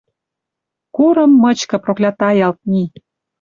[0.99, 2.83] Курым мычкы проклятаялт ми!